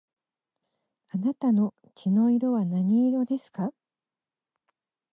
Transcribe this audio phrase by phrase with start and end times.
[1.09, 3.71] あなたの血の色は何色ですか